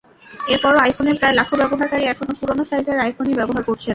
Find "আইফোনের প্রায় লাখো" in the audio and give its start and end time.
0.85-1.53